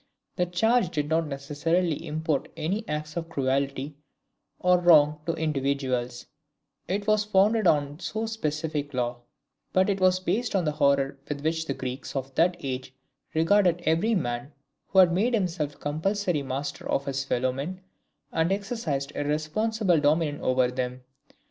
The 0.35 0.47
charge 0.47 0.89
did 0.89 1.09
not 1.09 1.27
necessarily 1.27 2.07
import 2.07 2.47
any 2.57 2.83
acts 2.87 3.15
of 3.15 3.29
cruelty 3.29 3.97
or 4.57 4.79
wrong 4.79 5.19
to 5.27 5.33
individuals: 5.35 6.25
it 6.87 7.05
was 7.05 7.23
founded 7.23 7.67
on 7.67 7.99
so 7.99 8.25
specific 8.25 8.95
law; 8.95 9.19
but 9.73 9.91
it 9.91 9.99
was 10.01 10.19
based 10.19 10.55
on 10.55 10.65
the 10.65 10.71
horror 10.71 11.19
with 11.29 11.41
which 11.41 11.67
the 11.67 11.75
Greeks 11.75 12.15
of 12.15 12.33
that 12.33 12.57
age 12.61 12.95
regarded 13.35 13.83
every 13.85 14.15
man 14.15 14.51
who 14.87 15.05
made 15.05 15.35
himself 15.35 15.79
compulsory 15.79 16.41
master 16.41 16.89
of 16.89 17.05
his 17.05 17.23
fellow 17.23 17.51
men, 17.51 17.79
and 18.31 18.51
exercised 18.51 19.11
irresponsible 19.13 19.99
dominion 19.99 20.41
over 20.41 20.71
them. 20.71 21.03